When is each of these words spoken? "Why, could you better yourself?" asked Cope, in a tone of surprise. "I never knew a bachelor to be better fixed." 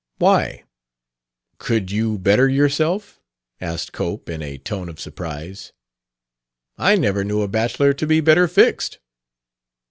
"Why, 0.17 0.63
could 1.59 1.91
you 1.91 2.17
better 2.17 2.49
yourself?" 2.49 3.21
asked 3.59 3.91
Cope, 3.93 4.29
in 4.29 4.41
a 4.41 4.57
tone 4.57 4.89
of 4.89 4.99
surprise. 4.99 5.73
"I 6.75 6.95
never 6.95 7.23
knew 7.23 7.43
a 7.43 7.47
bachelor 7.47 7.93
to 7.93 8.07
be 8.07 8.19
better 8.19 8.47
fixed." 8.47 8.97